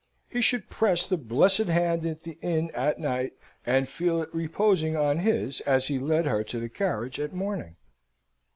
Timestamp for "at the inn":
2.07-2.71